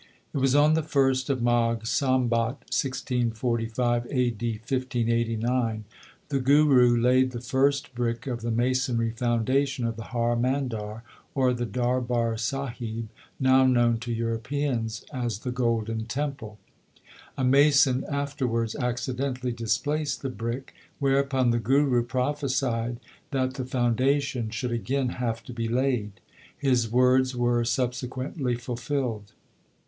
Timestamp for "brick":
7.93-8.25, 20.31-20.73